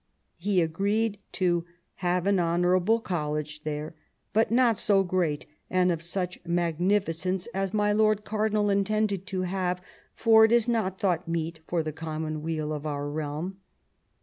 [0.39, 1.63] He agreed to
[1.97, 3.93] "have an honourable college there,
[4.33, 9.79] but not so great and of such magnificence as my lord cardinal intended to have,
[10.15, 13.59] for it is not thought meet for the common weal of our realm."